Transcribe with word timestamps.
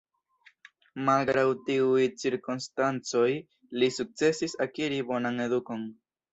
Malgraŭ 1.09 1.43
tiuj 1.67 2.07
cirkonstancoj, 2.23 3.29
li 3.83 3.93
sukcesis 4.01 4.59
akiri 4.69 5.01
bonan 5.15 5.49
edukon. 5.49 5.89